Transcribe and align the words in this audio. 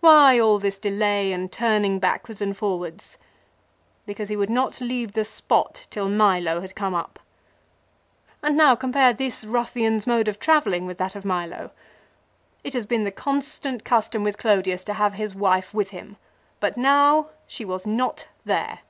Why 0.00 0.38
all 0.38 0.58
this 0.58 0.78
delay 0.78 1.32
and 1.32 1.50
turning 1.50 2.00
backwards 2.00 2.42
and 2.42 2.54
forwards? 2.54 3.16
Because 4.04 4.28
he 4.28 4.36
would 4.36 4.50
not 4.50 4.78
leave 4.78 5.12
the 5.12 5.24
spot 5.24 5.86
till 5.88 6.06
Milo 6.10 6.60
had 6.60 6.74
come 6.74 6.94
up. 6.94 7.18
And 8.42 8.58
now 8.58 8.74
compare 8.76 9.14
this 9.14 9.42
ruffian's 9.42 10.06
mode 10.06 10.28
of 10.28 10.38
travelling 10.38 10.84
with 10.84 10.98
that 10.98 11.16
of 11.16 11.24
Milo. 11.24 11.70
It 12.62 12.74
has 12.74 12.84
been 12.84 13.04
the 13.04 13.10
constant 13.10 13.82
custom 13.82 14.22
with 14.22 14.36
Clodius 14.36 14.84
to 14.84 14.92
have 14.92 15.14
his 15.14 15.34
wife 15.34 15.72
with 15.72 15.88
him, 15.92 16.18
but 16.60 16.76
now 16.76 17.28
she 17.46 17.64
was 17.64 17.86
not 17.86 18.26
there. 18.44 18.80